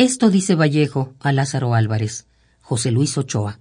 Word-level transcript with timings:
Esto 0.00 0.30
dice 0.30 0.54
Vallejo 0.54 1.14
a 1.18 1.32
Lázaro 1.32 1.74
Álvarez, 1.74 2.28
José 2.60 2.92
Luis 2.92 3.18
Ochoa. 3.18 3.58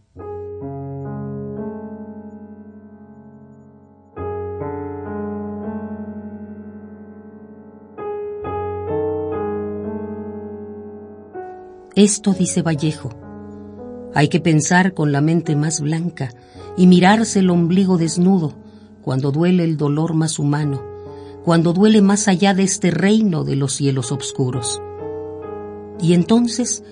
Esto 11.96 12.34
dice 12.34 12.62
Vallejo. 12.62 13.10
Hay 14.14 14.28
que 14.28 14.40
pensar 14.40 14.94
con 14.94 15.12
la 15.12 15.22
mente 15.22 15.56
más 15.56 15.82
blanca 15.82 16.30
y 16.78 16.86
mirarse 16.86 17.40
el 17.40 17.50
ombligo 17.50 17.98
desnudo 17.98 18.54
cuando 19.02 19.32
duele 19.32 19.64
el 19.64 19.76
dolor 19.76 20.14
más 20.14 20.38
humano, 20.38 20.84
cuando 21.44 21.74
duele 21.74 22.04
más 22.04 22.28
allá 22.28 22.54
de 22.54 22.62
este 22.62 22.92
reino 22.92 23.44
de 23.44 23.56
los 23.56 23.74
cielos 23.74 24.12
oscuros. 24.12 24.80
Y 26.02 26.14
entonces 26.14 26.84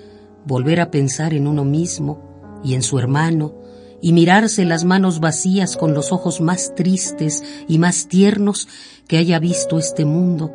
volver 0.44 0.80
a 0.80 0.90
pensar 0.90 1.34
en 1.34 1.46
uno 1.46 1.64
mismo 1.64 2.60
y 2.64 2.74
en 2.74 2.82
su 2.82 2.98
hermano 2.98 3.54
y 4.00 4.12
mirarse 4.12 4.64
las 4.64 4.84
manos 4.84 5.20
vacías 5.20 5.76
con 5.76 5.94
los 5.94 6.12
ojos 6.12 6.40
más 6.40 6.74
tristes 6.74 7.42
y 7.66 7.78
más 7.78 8.08
tiernos 8.08 8.68
que 9.08 9.18
haya 9.18 9.38
visto 9.38 9.78
este 9.78 10.04
mundo 10.04 10.52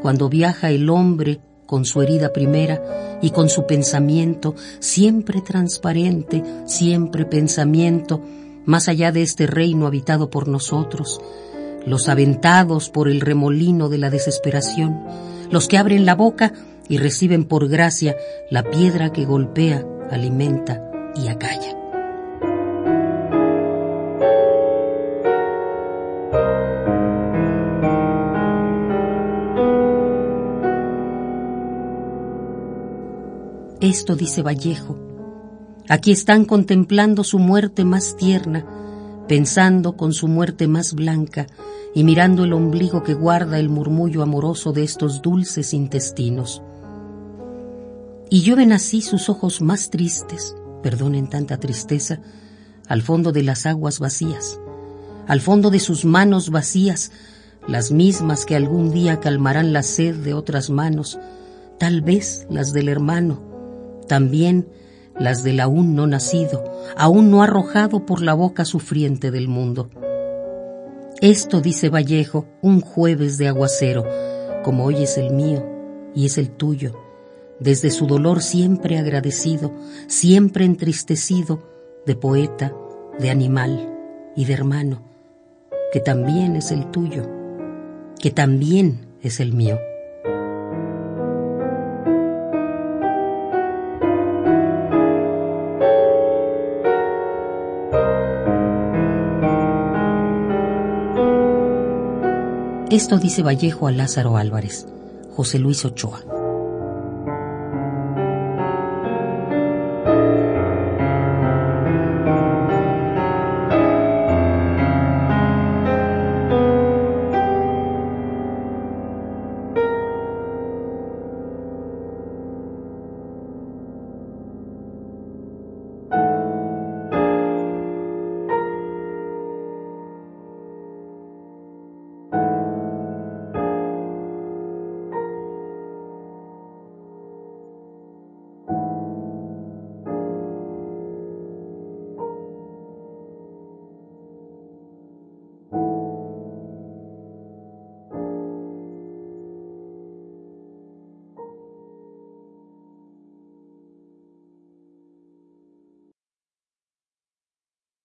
cuando 0.00 0.28
viaja 0.28 0.70
el 0.70 0.88
hombre 0.90 1.40
con 1.66 1.84
su 1.84 2.00
herida 2.00 2.32
primera 2.32 3.18
y 3.20 3.30
con 3.30 3.48
su 3.48 3.66
pensamiento, 3.66 4.54
siempre 4.78 5.42
transparente, 5.42 6.42
siempre 6.64 7.26
pensamiento, 7.26 8.22
más 8.64 8.88
allá 8.88 9.12
de 9.12 9.22
este 9.22 9.46
reino 9.46 9.86
habitado 9.86 10.30
por 10.30 10.48
nosotros, 10.48 11.20
los 11.86 12.08
aventados 12.08 12.88
por 12.88 13.08
el 13.08 13.20
remolino 13.20 13.88
de 13.88 13.98
la 13.98 14.08
desesperación, 14.08 15.02
los 15.50 15.68
que 15.68 15.78
abren 15.78 16.06
la 16.06 16.14
boca 16.14 16.54
y 16.88 16.98
reciben 16.98 17.44
por 17.44 17.68
gracia 17.68 18.16
la 18.50 18.62
piedra 18.62 19.12
que 19.12 19.24
golpea, 19.24 19.84
alimenta 20.10 20.82
y 21.14 21.28
acalla. 21.28 21.78
Esto 33.80 34.16
dice 34.16 34.42
Vallejo. 34.42 34.98
Aquí 35.88 36.10
están 36.10 36.44
contemplando 36.44 37.24
su 37.24 37.38
muerte 37.38 37.84
más 37.84 38.16
tierna, 38.16 38.66
pensando 39.28 39.96
con 39.96 40.12
su 40.12 40.28
muerte 40.28 40.68
más 40.68 40.94
blanca 40.94 41.46
y 41.94 42.04
mirando 42.04 42.44
el 42.44 42.52
ombligo 42.52 43.02
que 43.02 43.14
guarda 43.14 43.58
el 43.58 43.68
murmullo 43.68 44.22
amoroso 44.22 44.72
de 44.72 44.82
estos 44.82 45.22
dulces 45.22 45.72
intestinos. 45.72 46.62
Y 48.30 48.42
llueven 48.42 48.72
así 48.72 49.00
sus 49.00 49.28
ojos 49.28 49.62
más 49.62 49.90
tristes, 49.90 50.54
perdonen 50.82 51.28
tanta 51.28 51.58
tristeza, 51.58 52.20
al 52.86 53.02
fondo 53.02 53.32
de 53.32 53.42
las 53.42 53.66
aguas 53.66 53.98
vacías, 54.00 54.60
al 55.26 55.40
fondo 55.40 55.70
de 55.70 55.78
sus 55.78 56.04
manos 56.04 56.50
vacías, 56.50 57.10
las 57.66 57.90
mismas 57.90 58.46
que 58.46 58.56
algún 58.56 58.90
día 58.90 59.20
calmarán 59.20 59.72
la 59.72 59.82
sed 59.82 60.16
de 60.16 60.34
otras 60.34 60.70
manos, 60.70 61.18
tal 61.78 62.02
vez 62.02 62.46
las 62.50 62.72
del 62.72 62.88
hermano, 62.88 63.42
también 64.08 64.68
las 65.18 65.42
del 65.42 65.60
aún 65.60 65.94
no 65.94 66.06
nacido, 66.06 66.64
aún 66.96 67.30
no 67.30 67.42
arrojado 67.42 68.06
por 68.06 68.22
la 68.22 68.34
boca 68.34 68.64
sufriente 68.64 69.30
del 69.30 69.48
mundo. 69.48 69.90
Esto 71.20 71.60
dice 71.60 71.88
Vallejo 71.88 72.46
un 72.62 72.80
jueves 72.80 73.38
de 73.38 73.48
aguacero, 73.48 74.04
como 74.62 74.84
hoy 74.84 75.02
es 75.02 75.18
el 75.18 75.32
mío 75.32 75.66
y 76.14 76.26
es 76.26 76.38
el 76.38 76.50
tuyo, 76.50 77.07
desde 77.60 77.90
su 77.90 78.06
dolor 78.06 78.42
siempre 78.42 78.98
agradecido, 78.98 79.72
siempre 80.06 80.64
entristecido, 80.64 81.62
de 82.06 82.14
poeta, 82.14 82.72
de 83.18 83.30
animal 83.30 83.92
y 84.34 84.44
de 84.44 84.54
hermano, 84.54 85.02
que 85.92 86.00
también 86.00 86.56
es 86.56 86.70
el 86.70 86.90
tuyo, 86.90 87.28
que 88.18 88.30
también 88.30 89.08
es 89.22 89.40
el 89.40 89.52
mío. 89.52 89.78
Esto 102.90 103.18
dice 103.18 103.42
Vallejo 103.42 103.86
a 103.86 103.92
Lázaro 103.92 104.38
Álvarez, 104.38 104.86
José 105.36 105.58
Luis 105.58 105.84
Ochoa. 105.84 106.37